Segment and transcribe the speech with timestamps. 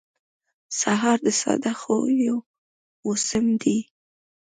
[0.79, 2.37] سهار د ساده خوښیو
[3.05, 3.77] موسم دی.